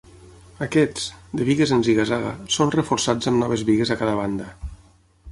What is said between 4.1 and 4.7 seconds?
banda.